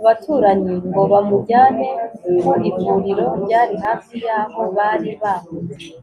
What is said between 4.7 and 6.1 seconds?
bari bahungiye